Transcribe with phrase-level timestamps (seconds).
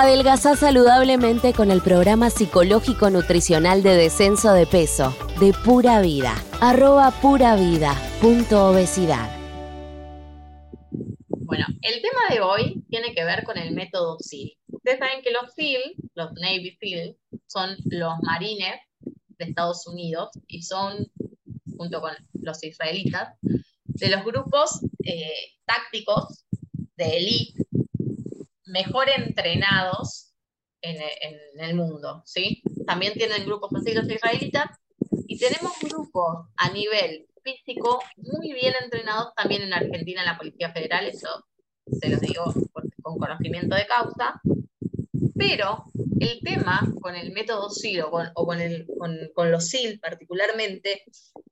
[0.00, 6.36] Adelgazá saludablemente con el programa psicológico nutricional de descenso de peso de Pura Vida.
[6.60, 7.96] Arroba pura vida.
[8.20, 9.28] Punto obesidad.
[11.28, 14.52] Bueno, el tema de hoy tiene que ver con el método SEAL.
[14.68, 15.82] Ustedes saben que los SEAL,
[16.14, 17.16] los Navy SEAL,
[17.48, 21.08] son los marines de Estados Unidos y son,
[21.76, 26.44] junto con los israelitas, de los grupos eh, tácticos
[26.96, 27.67] de élite
[28.68, 30.32] mejor entrenados
[30.80, 30.96] en,
[31.58, 32.62] el mundo, ¿sí?
[32.86, 34.68] También tienen grupos así los israelitas
[35.26, 40.72] y tenemos grupos a nivel físico muy bien entrenados también en Argentina en la Policía
[40.72, 41.46] Federal, eso
[42.00, 42.44] se los digo
[43.02, 44.40] con conocimiento de causa,
[45.36, 45.84] pero
[46.20, 48.58] el tema con el método SIL o, con,
[49.34, 51.04] con los SIL particularmente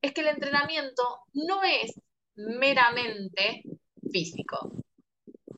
[0.02, 1.02] es que el entrenamiento
[1.32, 2.00] no es
[2.36, 3.64] meramente
[4.12, 4.70] físico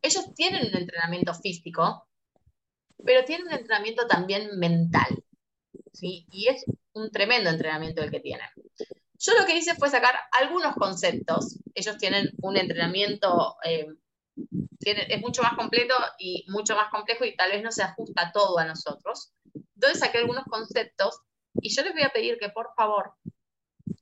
[0.02, 2.06] ellos tienen un entrenamiento físico,
[3.04, 5.24] pero tienen un entrenamiento también mental.
[5.92, 6.27] ¿sí?
[6.30, 8.48] Y es un tremendo entrenamiento el que tienen.
[9.18, 11.58] Yo lo que hice fue sacar algunos conceptos.
[11.74, 13.86] Ellos tienen un entrenamiento, eh,
[14.80, 18.58] es mucho más completo y mucho más complejo y tal vez no se ajusta todo
[18.58, 19.33] a nosotros.
[19.74, 21.20] Entonces saqué algunos conceptos
[21.60, 23.14] y yo les voy a pedir que por favor,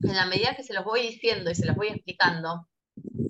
[0.01, 2.69] en la medida que se los voy diciendo y se los voy explicando,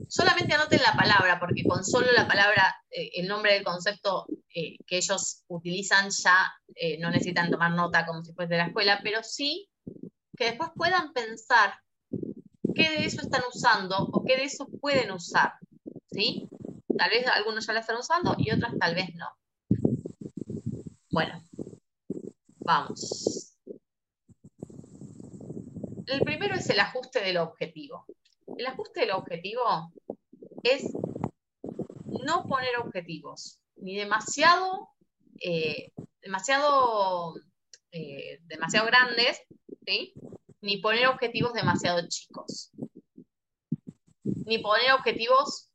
[0.09, 4.77] solamente anoten la palabra, porque con solo la palabra, eh, el nombre del concepto eh,
[4.87, 9.01] que ellos utilizan ya eh, no necesitan tomar nota como si fuese de la escuela,
[9.03, 9.69] pero sí
[10.37, 11.75] que después puedan pensar
[12.75, 15.55] qué de eso están usando o qué de eso pueden usar.
[16.11, 16.49] ¿Sí?
[16.97, 19.29] Tal vez algunos ya la están usando y otras tal vez no.
[21.11, 21.43] Bueno,
[22.59, 23.57] vamos.
[26.07, 28.07] El primero es el ajuste del objetivo.
[28.47, 29.93] El ajuste del objetivo
[30.63, 30.85] es
[32.25, 34.91] no poner objetivos, ni demasiado,
[35.41, 37.35] eh, demasiado,
[37.91, 39.43] eh, demasiado grandes,
[40.61, 42.71] ni poner objetivos demasiado chicos,
[44.25, 45.71] ni poner objetivos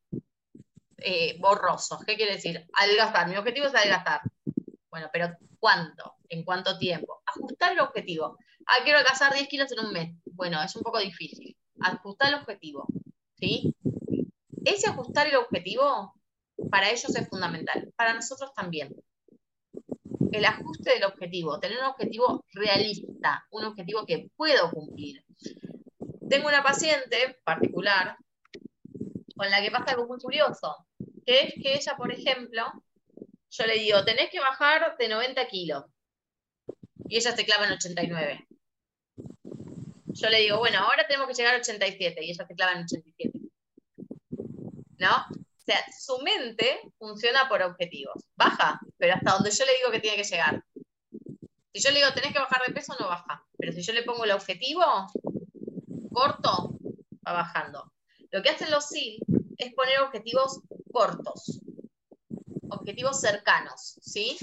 [0.97, 2.03] eh, borrosos.
[2.05, 2.67] ¿Qué quiere decir?
[2.73, 3.27] Adelgazar.
[3.27, 4.21] Mi objetivo es adelgazar.
[4.89, 6.15] Bueno, pero ¿cuánto?
[6.29, 7.21] ¿En cuánto tiempo?
[7.25, 8.37] Ajustar el objetivo.
[8.65, 10.15] Ah, quiero adelgazar 10 kilos en un mes.
[10.25, 11.50] Bueno, es un poco difícil
[11.83, 12.85] ajustar el objetivo,
[13.35, 13.75] ¿sí?
[14.63, 16.13] Ese ajustar el objetivo
[16.69, 18.95] para ellos es fundamental, para nosotros también.
[20.31, 25.25] El ajuste del objetivo, tener un objetivo realista, un objetivo que puedo cumplir.
[26.29, 28.15] Tengo una paciente particular
[29.35, 30.85] con la que pasa algo muy curioso,
[31.25, 32.63] que es que ella, por ejemplo,
[33.49, 35.85] yo le digo, tenés que bajar de 90 kilos.
[37.09, 38.47] Y ella se clava en 89
[40.21, 42.83] yo le digo, bueno, ahora tenemos que llegar a 87 y ella se clava en
[42.83, 43.39] 87.
[44.99, 45.15] ¿No?
[45.31, 48.23] O sea, su mente funciona por objetivos.
[48.35, 50.63] Baja, pero hasta donde yo le digo que tiene que llegar.
[51.73, 53.45] Si yo le digo, tenés que bajar de peso, no baja.
[53.57, 54.83] Pero si yo le pongo el objetivo
[56.11, 56.75] corto,
[57.25, 57.91] va bajando.
[58.31, 59.19] Lo que hacen los SIL
[59.57, 60.61] es poner objetivos
[60.91, 61.61] cortos,
[62.69, 64.37] objetivos cercanos, ¿sí?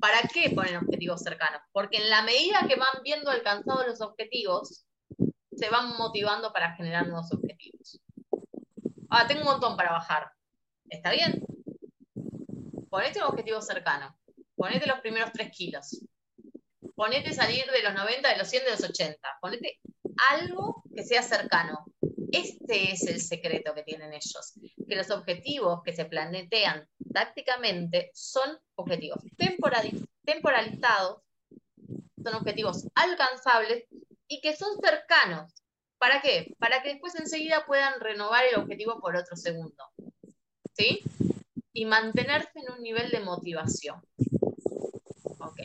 [0.00, 1.60] ¿Para qué ponen objetivos cercanos?
[1.72, 4.83] Porque en la medida que van viendo alcanzados los objetivos,
[5.64, 7.98] se van motivando para generar nuevos objetivos.
[9.08, 10.30] Ah, tengo un montón para bajar.
[10.90, 11.42] ¿Está bien?
[12.90, 14.14] Ponete un objetivo cercano.
[14.56, 16.04] Ponete los primeros 3 kilos.
[16.94, 19.18] Ponete salir de los 90, de los 100, de los 80.
[19.40, 19.80] Ponete
[20.32, 21.86] algo que sea cercano.
[22.30, 24.52] Este es el secreto que tienen ellos.
[24.86, 29.18] Que los objetivos que se plantean tácticamente son objetivos
[30.24, 31.22] temporalizados,
[32.22, 33.84] son objetivos alcanzables
[34.34, 35.52] y que son cercanos.
[35.98, 36.54] ¿Para qué?
[36.58, 39.84] Para que después enseguida puedan renovar el objetivo por otro segundo.
[40.76, 41.02] ¿Sí?
[41.72, 44.02] Y mantenerse en un nivel de motivación.
[45.38, 45.60] Ok.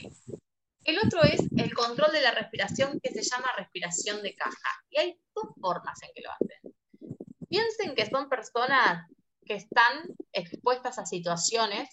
[0.84, 4.84] El otro es el control de la respiración que se llama respiración de caja.
[4.92, 6.76] Y hay dos formas en que lo hacen.
[7.50, 9.08] Piensen que son personas
[9.46, 11.90] que están expuestas a situaciones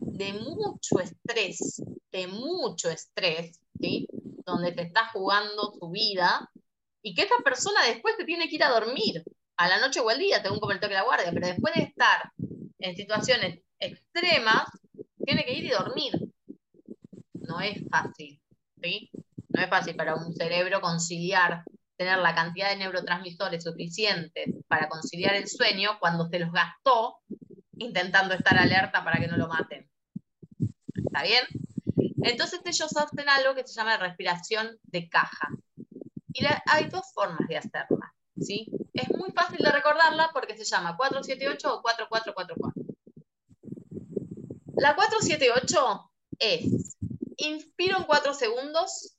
[0.00, 1.80] de mucho estrés,
[2.10, 4.08] de mucho estrés, ¿sí?
[4.44, 6.50] Donde te está jugando tu vida
[7.02, 9.22] y que esta persona después te tiene que ir a dormir
[9.56, 12.32] a la noche o al día, tengo un toque la guardia, pero después de estar
[12.78, 14.66] en situaciones extremas,
[15.24, 16.12] tiene que ir y dormir.
[17.34, 18.40] No es fácil,
[18.82, 19.10] ¿sí?
[19.48, 21.64] No es fácil para un cerebro conciliar,
[21.96, 27.18] tener la cantidad de neurotransmisores suficientes para conciliar el sueño cuando se los gastó
[27.76, 29.88] intentando estar alerta para que no lo maten.
[30.94, 31.44] ¿Está bien?
[32.24, 35.48] Entonces ellos hacen algo que se llama respiración de caja.
[36.32, 38.14] Y hay dos formas de hacerla.
[38.40, 38.68] ¿sí?
[38.92, 42.82] Es muy fácil de recordarla porque se llama 478 o 4444.
[44.76, 46.96] La 478 es,
[47.36, 49.16] inspiro en 4 segundos,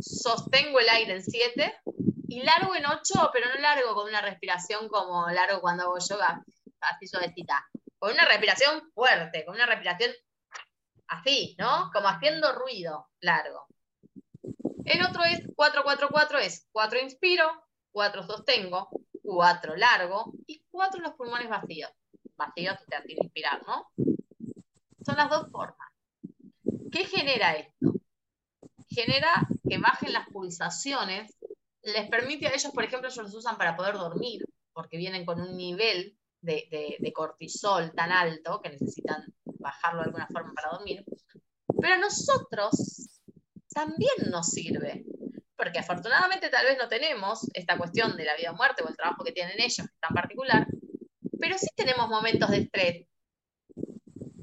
[0.00, 1.80] sostengo el aire en 7
[2.28, 6.44] y largo en 8, pero no largo con una respiración como largo cuando hago yoga,
[6.80, 7.66] así suavecita.
[7.98, 10.12] Con una respiración fuerte, con una respiración
[11.08, 11.90] así, ¿no?
[11.92, 13.66] Como haciendo ruido largo.
[14.84, 17.50] El otro es 444, es 4 inspiro,
[17.92, 18.88] 4 sostengo,
[19.22, 21.90] 4 largo y 4 los pulmones vacíos.
[22.36, 23.90] Vacíos te inspirar, ¿no?
[25.04, 25.88] Son las dos formas.
[26.92, 27.92] ¿Qué genera esto?
[28.88, 31.36] Genera que bajen las pulsaciones,
[31.82, 35.40] les permite a ellos, por ejemplo, ellos los usan para poder dormir, porque vienen con
[35.40, 39.24] un nivel de, cortisol tan alto que necesitan
[39.66, 41.04] bajarlo de alguna forma para dormir.
[41.80, 43.20] Pero a nosotros
[43.72, 45.04] también nos sirve,
[45.56, 48.96] porque afortunadamente tal vez no tenemos esta cuestión de la vida o muerte o el
[48.96, 50.66] trabajo que tienen ellos tan particular,
[51.38, 53.06] pero sí tenemos momentos de estrés.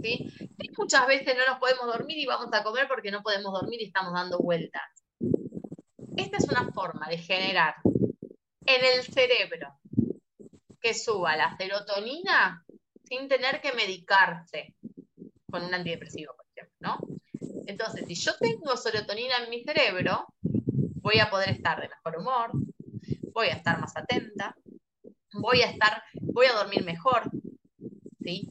[0.02, 0.28] ¿sí?
[0.60, 3.82] Y muchas veces no nos podemos dormir y vamos a comer porque no podemos dormir
[3.82, 4.84] y estamos dando vueltas.
[6.16, 7.76] Esta es una forma de generar
[8.66, 9.80] en el cerebro
[10.80, 12.64] que suba la serotonina
[13.06, 14.76] sin tener que medicarse
[15.54, 16.98] con un antidepresivo, por ejemplo, ¿no?
[17.68, 22.50] Entonces, si yo tengo serotonina en mi cerebro, voy a poder estar de mejor humor,
[23.32, 24.56] voy a estar más atenta,
[25.32, 27.30] voy a estar, voy a dormir mejor,
[28.24, 28.50] ¿sí?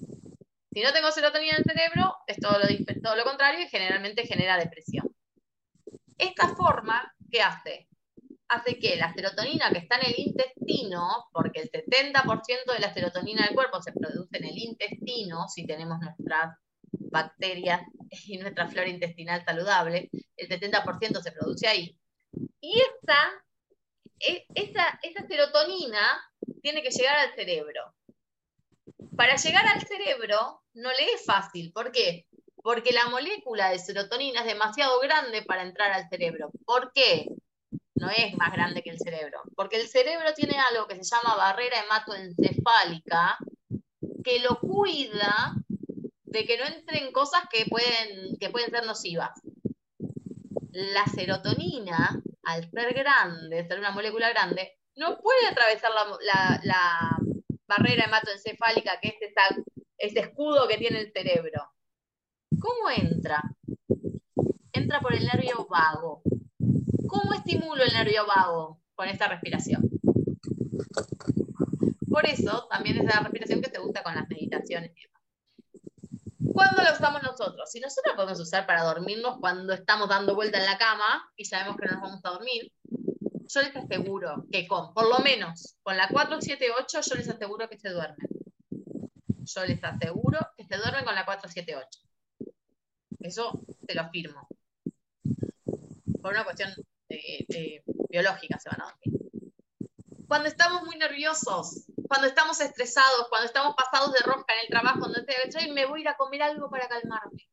[0.72, 2.68] Si no tengo serotonina en el cerebro, es todo lo,
[3.02, 5.12] todo lo contrario y generalmente genera depresión.
[6.16, 7.88] Esta forma, ¿qué hace?
[8.52, 13.46] hace que la serotonina que está en el intestino, porque el 70% de la serotonina
[13.46, 16.61] del cuerpo se produce en el intestino, si tenemos nuestras
[17.12, 17.82] bacterias
[18.26, 21.96] y nuestra flora intestinal saludable, el 70% se produce ahí.
[22.60, 23.44] Y esa,
[24.18, 26.20] e, esa, esa serotonina
[26.62, 27.94] tiene que llegar al cerebro.
[29.16, 31.72] Para llegar al cerebro no le es fácil.
[31.72, 32.26] ¿Por qué?
[32.56, 36.50] Porque la molécula de serotonina es demasiado grande para entrar al cerebro.
[36.64, 37.28] ¿Por qué?
[38.02, 41.36] no es más grande que el cerebro, porque el cerebro tiene algo que se llama
[41.36, 43.38] barrera hematoencefálica,
[44.24, 45.54] que lo cuida
[46.32, 49.30] de que no entren cosas que pueden, que pueden ser nocivas.
[50.70, 55.90] La serotonina, al ser grande, ser una molécula grande, no puede atravesar
[56.22, 57.18] la,
[57.68, 59.16] barrera hematoencefálica, que es
[59.98, 61.70] ese escudo que tiene el cerebro.
[62.58, 63.42] ¿Cómo entra?
[64.72, 66.22] Entra por el nervio vago.
[67.06, 69.88] ¿Cómo estimulo el nervio vago con esta respiración?
[72.10, 74.92] Por eso también es la respiración que se gusta con las meditaciones.
[76.50, 77.70] ¿Cuándo la usamos nosotros?
[77.70, 81.76] Si nosotros podemos usar para dormirnos cuando estamos dando vuelta en la cama y sabemos
[81.76, 86.08] que nos vamos a dormir, yo les aseguro que con, por lo menos, con la
[86.08, 88.28] 478, yo les aseguro que se duermen.
[89.44, 92.00] Yo les aseguro que se duermen con la 478.
[93.20, 94.48] Eso te lo afirmo.
[96.20, 96.70] Por una cuestión
[98.08, 99.20] biológica se van a dormir.
[100.26, 105.08] Cuando estamos muy nerviosos, cuando estamos estresados, cuando estamos pasados de rosca en el trabajo,
[105.46, 107.48] estoy, me voy a ir a comer algo para calmarme.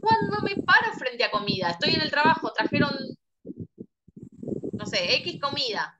[0.00, 2.96] Cuando me paro frente a comida, estoy en el trabajo, trajeron,
[4.70, 5.98] no sé, X comida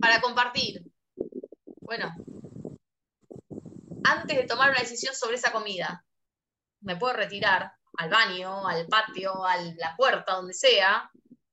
[0.00, 0.82] para compartir.
[1.82, 2.10] Bueno,
[4.02, 6.02] antes de tomar una decisión sobre esa comida,
[6.80, 11.10] me puedo retirar al baño, al patio, a la puerta, donde sea,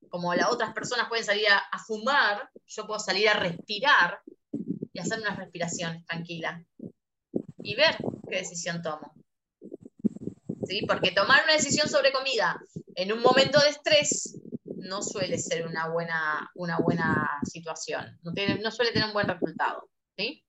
[0.08, 4.22] como las otras personas pueden salir a, fumar, yo puedo salir a respirar
[5.02, 6.64] hacer unas respiraciones tranquilas
[7.64, 7.98] y ver
[8.30, 9.14] qué decisión tomo.
[10.68, 10.86] ¿Sí?
[10.88, 12.60] Porque tomar una decisión sobre comida
[12.96, 18.60] en un momento de estrés no suele ser una buena, una buena situación, no, tiene,
[18.60, 19.90] no suele tener un buen resultado.
[20.18, 20.44] ¿sí?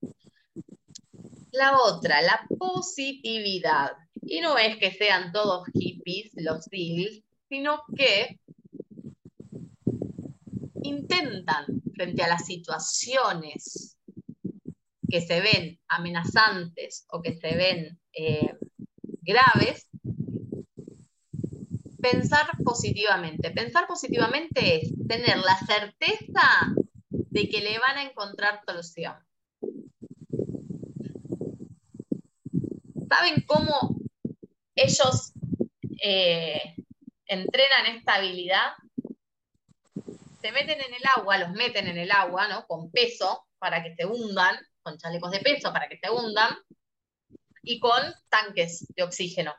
[1.53, 3.93] La otra, la positividad.
[4.23, 8.41] Y no es que sean todos hippies los deals, sino que
[10.83, 13.97] intentan, frente a las situaciones
[15.13, 18.57] que se ven amenazantes o que se ven eh,
[19.21, 19.87] graves,
[22.01, 23.51] pensar positivamente.
[23.51, 26.49] Pensar positivamente es tener la certeza
[27.11, 29.15] de que le van a encontrar solución.
[33.07, 33.95] ¿Saben cómo
[34.75, 35.35] ellos
[36.03, 36.75] eh,
[37.27, 38.73] entrenan esta habilidad?
[40.41, 42.67] se meten en el agua, los meten en el agua, ¿no?
[42.67, 46.57] Con peso para que se hundan, con chalecos de peso para que se hundan,
[47.63, 49.55] y con tanques de oxígeno,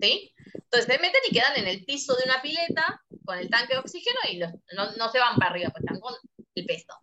[0.00, 0.32] ¿sí?
[0.54, 3.80] Entonces se meten y quedan en el piso de una pileta con el tanque de
[3.80, 6.14] oxígeno y no, se van para arriba, pues están con
[6.54, 6.94] el peso.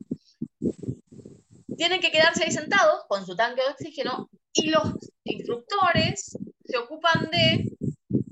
[1.76, 4.94] Tienen que quedarse ahí sentados con su tanque de oxígeno y los
[5.24, 7.66] instructores se ocupan de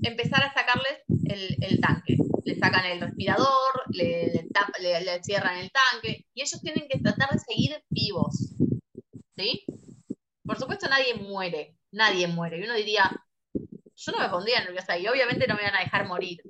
[0.02, 2.16] empezar a sacarles el, tanque.
[2.44, 4.48] Le sacan el respirador, le,
[5.22, 8.54] cierran el tanque y ellos tienen que tratar de seguir vivos.
[9.36, 9.64] ¿Sí?
[10.44, 12.58] Por supuesto nadie muere, nadie muere.
[12.58, 13.10] Y uno diría,
[13.52, 16.40] yo no me pondría nerviosa y obviamente no me van a dejar morir.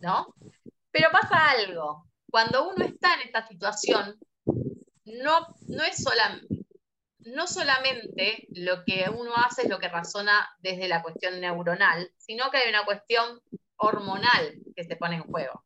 [0.00, 0.34] ¿No?
[0.90, 2.06] Pero pasa algo.
[2.30, 4.18] Cuando uno está en esta situación,
[5.04, 6.04] no, no es
[7.34, 12.50] no solamente lo que uno hace es lo que razona desde la cuestión neuronal, sino
[12.50, 13.40] que hay una cuestión
[13.76, 15.64] hormonal que se pone en juego.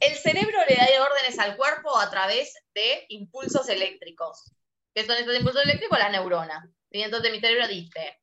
[0.00, 4.52] El cerebro le da órdenes al cuerpo a través de impulsos eléctricos.
[4.94, 5.98] ¿Qué son estos impulsos eléctricos?
[5.98, 6.68] Las neuronas.
[6.90, 8.20] Y entonces mi cerebro dice,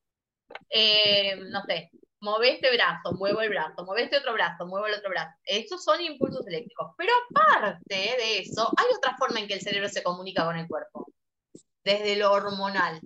[0.70, 4.96] eh, no sé, mueve este brazo, muevo el brazo, mueve este otro brazo, muevo el
[4.96, 5.38] otro brazo.
[5.44, 6.94] Estos son impulsos eléctricos.
[6.98, 10.68] Pero aparte de eso, hay otra forma en que el cerebro se comunica con el
[10.68, 11.08] cuerpo,
[11.84, 13.02] desde lo hormonal.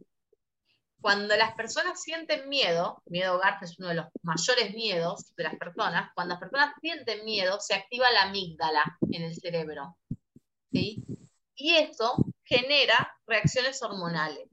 [1.02, 5.56] Cuando las personas sienten miedo, miedo Garth es uno de los mayores miedos de las
[5.56, 9.96] personas, cuando las personas sienten miedo, se activa la amígdala en el cerebro.
[10.72, 11.04] ¿sí?
[11.60, 14.48] Y eso genera reacciones hormonales.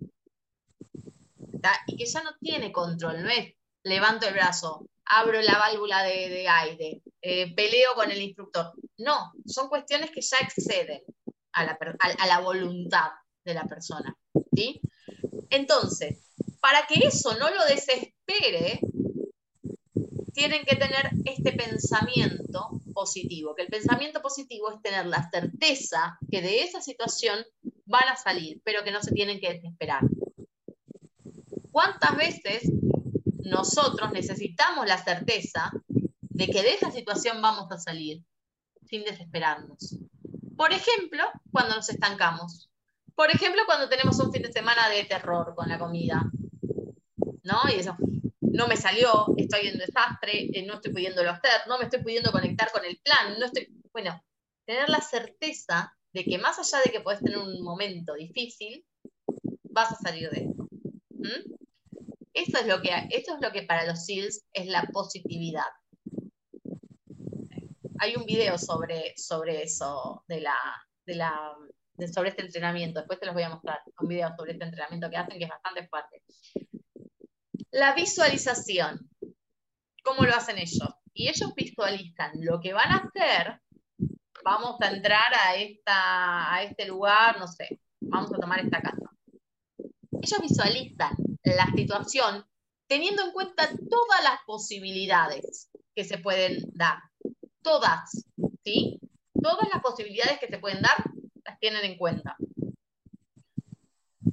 [1.86, 6.48] Y que ya no tiene control, no es levanto el brazo, abro la válvula de,
[6.48, 8.72] aire, eh, peleo con el instructor.
[8.98, 11.02] No, son cuestiones que ya exceden
[11.52, 11.64] a
[12.26, 13.10] la, voluntad
[13.44, 14.16] de la persona.
[14.54, 14.80] ¿sí?
[15.50, 16.28] Entonces,
[16.60, 18.80] para que eso no lo desespere,
[20.32, 26.42] tienen que tener este pensamiento positivo, que el pensamiento positivo es tener la certeza que
[26.42, 27.38] de esa situación
[27.84, 30.02] van a salir, pero que no se tienen que desesperar.
[31.70, 32.72] ¿Cuántas veces
[33.46, 35.70] nosotros necesitamos la certeza
[36.36, 38.22] de que de esa situación vamos a salir
[38.84, 39.98] sin desesperarnos.
[40.56, 42.70] Por ejemplo, cuando nos estancamos.
[43.14, 46.30] Por ejemplo, cuando tenemos un fin de semana de terror con la comida.
[47.42, 47.60] ¿No?
[47.70, 47.96] Y eso,
[48.52, 52.32] no me salió, estoy en desastre, eh, no estoy pudiéndolo hacer, no me estoy pudiendo
[52.32, 53.68] conectar con el plan, no estoy...
[53.92, 54.22] Bueno,
[54.66, 58.84] tener la certeza de que más allá de que puedes tener un momento difícil,
[59.62, 60.68] vas a salir de esto.
[61.10, 61.54] ¿Mm?
[62.34, 65.70] Eso es lo que, esto es lo que para los SEALs es la positividad.
[67.98, 70.56] Hay un video sobre, sobre eso, de la,
[71.06, 71.56] de la,
[72.12, 73.00] sobre este entrenamiento.
[73.00, 73.80] Después te los voy a mostrar.
[74.00, 76.22] Un video sobre este entrenamiento que hacen que es bastante fuerte.
[77.76, 79.06] La visualización.
[80.02, 80.88] ¿Cómo lo hacen ellos?
[81.12, 83.60] Y ellos visualizan lo que van a hacer.
[84.42, 89.10] Vamos a entrar a, esta, a este lugar, no sé, vamos a tomar esta casa.
[90.22, 91.14] Ellos visualizan
[91.44, 92.46] la situación
[92.86, 96.96] teniendo en cuenta todas las posibilidades que se pueden dar.
[97.60, 98.24] Todas,
[98.64, 98.98] ¿sí?
[99.34, 100.96] Todas las posibilidades que se pueden dar
[101.44, 102.38] las tienen en cuenta.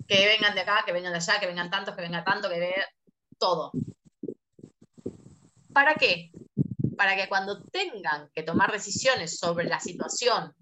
[0.07, 2.59] Que vengan de acá, que vengan de allá, que vengan tantos, que venga tanto, que
[2.59, 2.88] venga
[3.43, 3.73] todo.
[5.73, 6.31] ¿Para qué?
[6.95, 10.55] Para que cuando tengan que tomar decisiones sobre la situación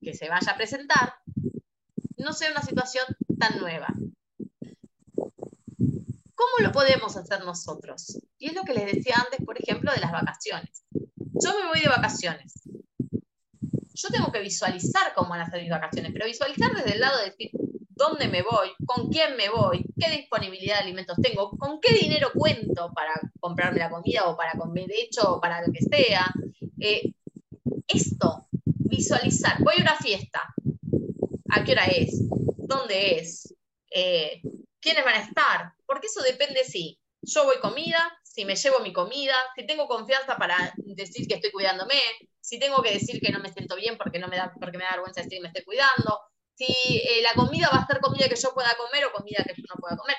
[0.00, 1.14] que se vaya a presentar,
[2.18, 3.04] no sea una situación
[3.36, 3.88] tan nueva,
[6.40, 8.18] ¿Cómo lo podemos hacer nosotros?
[8.38, 10.84] Y es lo que les decía antes, por ejemplo, de las vacaciones.
[10.90, 12.54] Yo me voy de vacaciones.
[13.92, 17.18] Yo tengo que visualizar cómo van a ser mis vacaciones, pero visualizar desde el lado
[17.22, 17.34] de
[18.00, 22.30] dónde me voy, con quién me voy, qué disponibilidad de alimentos tengo, con qué dinero
[22.34, 26.32] cuento para comprarme la comida o para comer hecho o para lo que sea.
[26.80, 27.12] Eh,
[27.86, 29.62] esto, visualizar.
[29.62, 30.42] Voy a una fiesta.
[31.50, 32.22] ¿A qué hora es?
[32.56, 33.54] ¿Dónde es?
[33.90, 34.40] Eh,
[34.80, 38.94] quiénes van a estar, porque eso depende si yo voy comida, si me llevo mi
[38.94, 42.00] comida, si tengo confianza para decir que estoy cuidándome,
[42.40, 44.84] si tengo que decir que no me siento bien porque, no me, da, porque me
[44.84, 46.18] da vergüenza decir que me estoy cuidando,
[46.60, 49.54] si eh, la comida va a ser comida que yo pueda comer o comida que
[49.56, 50.16] yo no pueda comer.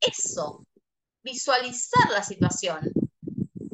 [0.00, 0.66] Eso,
[1.22, 2.90] visualizar la situación,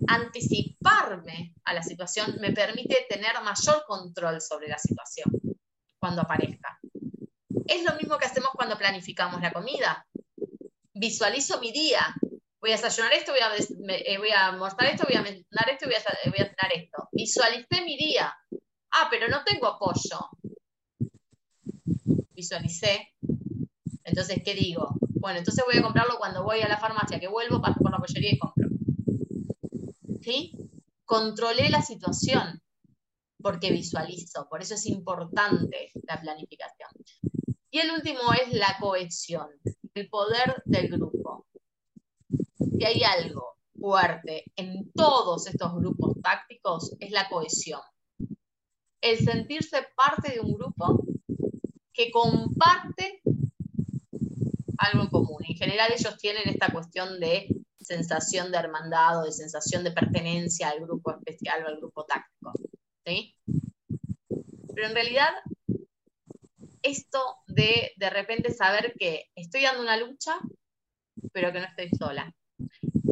[0.06, 5.30] anticiparme a la situación, me permite tener mayor control sobre la situación
[5.98, 6.78] cuando aparezca.
[7.66, 10.06] Es lo mismo que hacemos cuando planificamos la comida.
[10.92, 12.14] Visualizo mi día.
[12.60, 15.86] Voy a desayunar esto, voy a, eh, voy a almorzar esto, voy a cenar esto,
[15.86, 17.08] voy a, voy a cenar esto.
[17.12, 18.36] Visualicé mi día.
[18.90, 20.28] Ah, pero no tengo apoyo.
[22.42, 23.14] Visualicé.
[24.02, 24.96] Entonces, ¿qué digo?
[25.20, 27.98] Bueno, entonces voy a comprarlo cuando voy a la farmacia, que vuelvo, paso por la
[27.98, 28.68] pollería y compro.
[30.20, 30.52] ¿Sí?
[31.04, 32.60] Controlé la situación
[33.40, 34.48] porque visualizo.
[34.48, 36.90] Por eso es importante la planificación.
[37.70, 39.46] Y el último es la cohesión,
[39.94, 41.46] el poder del grupo.
[42.58, 47.82] Si hay algo fuerte en todos estos grupos tácticos, es la cohesión.
[49.00, 51.04] El sentirse parte de un grupo
[51.92, 53.22] que comparte
[54.78, 55.42] algo en común.
[55.46, 57.48] En general ellos tienen esta cuestión de
[57.80, 62.52] sensación de hermandad o de sensación de pertenencia al grupo especial o al grupo táctico.
[63.04, 63.34] ¿sí?
[64.74, 65.30] Pero en realidad,
[66.82, 70.38] esto de de repente saber que estoy dando una lucha,
[71.32, 72.34] pero que no estoy sola,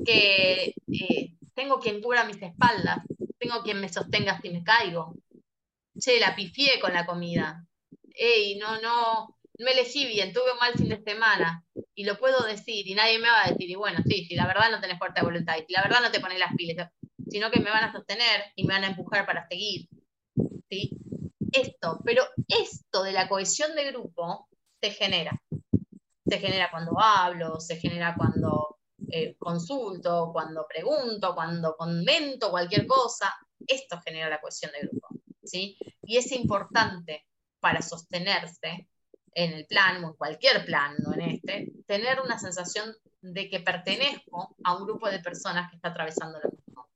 [0.05, 2.99] que eh, tengo quien cubra mis espaldas,
[3.39, 5.15] tengo quien me sostenga si me caigo.
[5.99, 7.67] Che, la pifié con la comida.
[8.15, 11.65] Ey, no, no, me elegí bien, tuve un mal fin de semana
[11.95, 14.47] y lo puedo decir y nadie me va a decir, y bueno, sí, si la
[14.47, 16.91] verdad no tenés fuerte voluntad y la verdad no te pones las pilas,
[17.29, 19.89] sino que me van a sostener y me van a empujar para seguir.
[20.69, 20.91] ¿sí?
[21.53, 24.49] Esto, pero esto de la cohesión de grupo
[24.81, 25.41] se genera.
[26.27, 33.35] Se genera cuando hablo, se genera cuando eh, consulto, cuando pregunto, cuando comento cualquier cosa.
[33.67, 35.09] Esto genera la cohesión de grupo.
[35.43, 35.77] ¿sí?
[36.03, 37.27] Y es importante
[37.61, 38.89] para sostenerse
[39.33, 43.61] en el plan o en cualquier plan, no en este, tener una sensación de que
[43.61, 46.89] pertenezco a un grupo de personas que está atravesando lo mismo.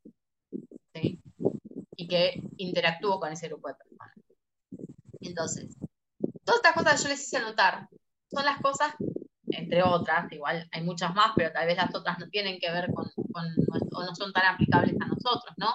[0.95, 1.21] ¿sí?
[1.97, 4.13] Y que interactúo con ese grupo de personas.
[5.21, 5.77] Entonces,
[6.45, 7.89] todas estas cosas que yo les hice notar
[8.31, 8.95] son las cosas,
[9.47, 12.93] entre otras, igual hay muchas más, pero tal vez las otras no tienen que ver
[12.93, 13.47] con, con
[13.95, 15.75] o no son tan aplicables a nosotros, ¿no?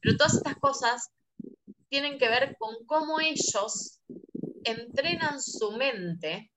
[0.00, 1.10] Pero todas estas cosas
[1.92, 4.00] tienen que ver con cómo ellos
[4.64, 6.50] entrenan su mente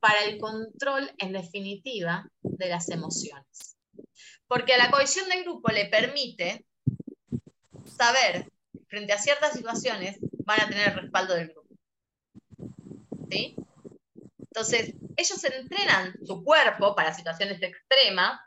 [0.00, 3.76] para el control, en definitiva, de las emociones.
[4.48, 6.64] Porque la cohesión del grupo le permite
[7.84, 8.50] saber,
[8.88, 10.16] frente a ciertas situaciones,
[10.46, 11.68] van a tener el respaldo del grupo.
[13.30, 13.56] ¿Sí?
[14.38, 18.40] Entonces, ellos entrenan su cuerpo para situaciones extremas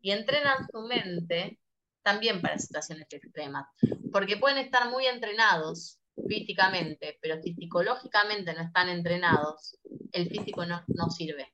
[0.00, 1.60] y entrenan su mente
[2.02, 3.68] también para situaciones extremas,
[4.12, 9.76] porque pueden estar muy entrenados físicamente, pero si psicológicamente no están entrenados,
[10.12, 11.52] el físico no, no sirve,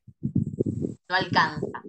[1.09, 1.83] no alcanza.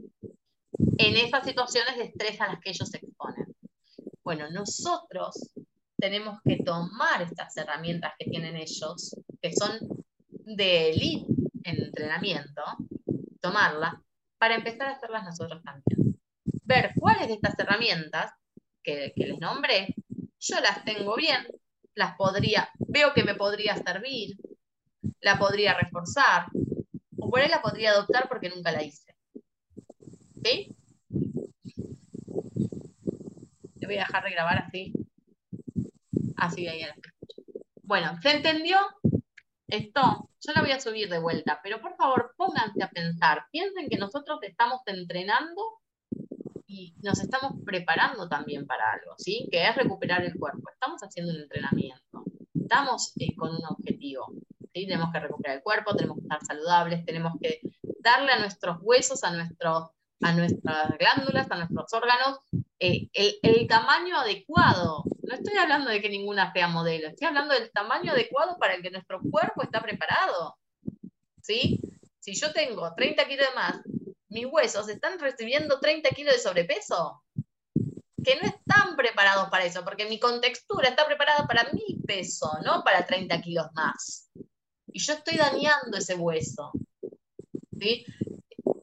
[0.98, 3.56] En esas situaciones de estrés a las que ellos se exponen.
[4.24, 5.52] Bueno, nosotros
[5.98, 9.80] tenemos que tomar estas herramientas que tienen ellos, que son
[10.30, 11.26] de elite
[11.64, 12.62] en entrenamiento,
[13.42, 13.96] tomarlas
[14.38, 16.20] para empezar a hacerlas nosotros también.
[16.64, 18.32] Ver cuáles de estas herramientas
[18.84, 19.96] que, que les nombré,
[20.40, 21.48] yo las tengo bien,
[21.96, 24.38] las podría, veo que me podría servir,
[25.22, 26.48] la podría reforzar,
[27.18, 29.16] o por ahí la podría adoptar porque nunca la hice.
[30.44, 30.76] ¿Sí?
[33.76, 34.94] Le voy a dejar de grabar así.
[36.38, 36.86] Así de ahí.
[37.84, 38.78] Bueno, ¿se entendió?
[39.68, 43.90] Esto, yo la voy a subir de vuelta, pero por favor pónganse a pensar, piensen
[43.90, 45.80] que nosotros estamos entrenando
[46.70, 49.50] y nos estamos preparando también para algo, ¿sí?
[49.52, 50.70] Que es recuperar el cuerpo.
[50.72, 54.32] Estamos haciendo un entrenamiento, estamos eh, con un objetivo,
[54.72, 54.86] ¿sí?
[54.86, 57.62] Tenemos que recuperar el cuerpo, tenemos que estar saludables, tenemos que
[58.02, 62.38] darle a nuestros huesos, a, nuestro, a nuestras glándulas, a nuestros órganos,
[62.78, 65.04] eh, el, el tamaño adecuado.
[65.24, 68.84] No estoy hablando de que ninguna sea modelo, estoy hablando del tamaño adecuado para el
[68.84, 70.56] que nuestro cuerpo está preparado.
[71.42, 71.82] ¿Sí?
[72.20, 73.82] Si yo tengo 30 kilos de más
[74.30, 77.24] mis huesos están recibiendo 30 kilos de sobrepeso,
[78.24, 82.84] que no están preparados para eso, porque mi contextura está preparada para mi peso, no
[82.84, 84.30] para 30 kilos más.
[84.88, 86.72] Y yo estoy dañando ese hueso.
[87.80, 88.06] ¿sí?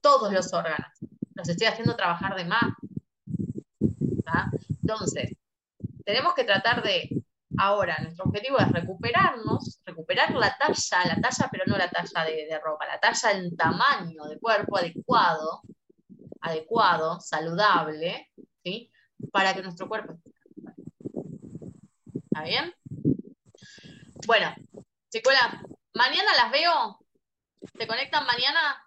[0.00, 0.90] Todos los órganos.
[1.34, 2.74] Los estoy haciendo trabajar de más.
[4.82, 5.32] Entonces,
[6.04, 7.08] tenemos que tratar de
[7.58, 12.58] Ahora, nuestro objetivo es recuperarnos, recuperar la talla, la talla, pero no la talla de,
[12.62, 15.62] ropa, la talla en tamaño de cuerpo adecuado,
[16.40, 18.30] adecuado, saludable,
[18.62, 18.90] ¿sí?
[19.32, 20.18] Para que nuestro cuerpo
[22.14, 22.74] ¿Está bien?
[24.26, 24.54] Bueno,
[25.10, 25.32] chicos,
[25.94, 26.98] mañana las veo.
[27.78, 28.86] ¿Se conectan mañana?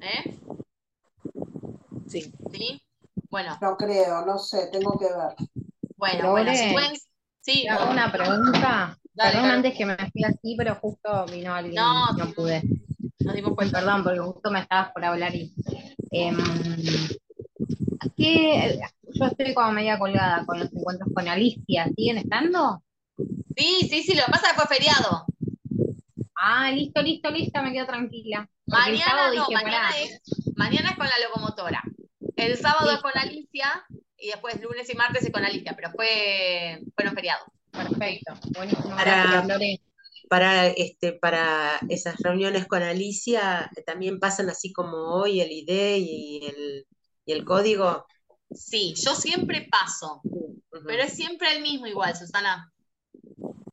[0.00, 0.40] ¿Eh?
[2.06, 2.32] Sí.
[2.50, 2.82] ¿Sí?
[3.28, 3.58] Bueno.
[3.60, 5.34] No creo, no sé, tengo que ver.
[5.96, 6.94] Bueno, bueno, si pueden,
[7.48, 7.66] Sí.
[7.66, 8.98] hago una pregunta.
[9.16, 12.62] Perdón antes que me fui así, pero justo vino alguien no, no pude.
[13.20, 13.80] No dimos cuenta.
[13.80, 15.52] Perdón, porque justo me estabas por hablar y.
[16.10, 16.36] Eh,
[18.16, 18.78] ¿qué,
[19.14, 21.90] yo estoy como media colgada con los encuentros con Alicia.
[21.96, 22.82] ¿Siguen estando?
[23.56, 25.24] Sí, sí, sí, lo que pasa fue feriado.
[26.36, 28.48] Ah, listo, listo, listo, me quedo tranquila.
[28.66, 30.20] Mañana no, mañana, es,
[30.54, 31.82] mañana es con la locomotora.
[32.36, 33.84] El sábado es con Alicia
[34.18, 37.46] y después lunes y martes y con Alicia, pero fue, fueron feriados.
[37.70, 38.96] Perfecto, buenísimo.
[38.96, 39.46] Para,
[40.28, 46.46] para, este, para esas reuniones con Alicia, ¿también pasan así como hoy el ID y
[46.46, 46.86] el,
[47.24, 48.06] y el código?
[48.50, 50.22] Sí, yo siempre paso,
[50.86, 52.72] pero es siempre el mismo igual, Susana.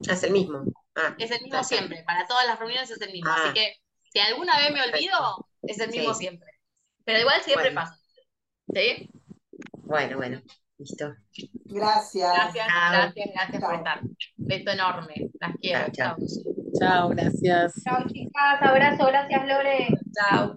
[0.01, 0.63] Es el mismo.
[0.95, 3.31] Ah, es el mismo siempre, para todas las reuniones es el mismo.
[3.31, 3.53] así ah.
[3.53, 3.75] que
[4.11, 6.49] Si alguna vez me olvido, es el mismo siempre.
[7.03, 7.97] Pero igual siempre pasa.
[8.73, 9.09] ¿Sí?
[9.85, 10.41] Bueno, bueno,
[10.77, 11.13] listo.
[11.65, 12.33] Gracias.
[12.33, 14.01] Gracias, gracias, gracias por estar.
[14.37, 15.29] Beso enorme.
[15.39, 15.91] Las quiero.
[15.91, 16.27] Chao, chao.
[16.79, 17.73] Chao, gracias.
[17.83, 18.61] Chao, chicas.
[18.61, 19.05] Abrazo.
[19.07, 19.87] Gracias, Lore.
[20.13, 20.55] Chao.